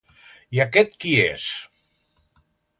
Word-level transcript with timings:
I 0.57 0.61
aquest 0.63 0.97
qui 1.05 1.13
és? 1.27 1.47